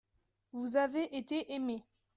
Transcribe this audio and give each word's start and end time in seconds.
Vous 0.51 0.77
avez 0.77 1.15
été 1.15 1.53
aimés. 1.53 1.85